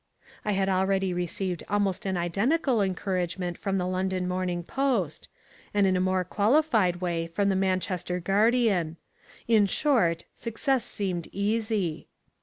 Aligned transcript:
I 0.43 0.53
had 0.53 0.67
already 0.67 1.13
received 1.13 1.61
almost 1.69 2.07
an 2.07 2.17
identical 2.17 2.81
encouragement 2.81 3.55
from 3.55 3.77
the 3.77 3.85
London 3.85 4.27
Morning 4.27 4.63
Post, 4.63 5.29
and 5.75 5.85
in 5.85 5.95
a 5.95 6.01
more 6.01 6.23
qualified 6.23 6.95
way 7.01 7.27
from 7.27 7.49
the 7.49 7.55
Manchester 7.55 8.19
Guardian. 8.19 8.97
In 9.47 9.67
short, 9.67 10.25
success 10.33 10.85
seemed 10.85 11.27
easy. 11.31 12.07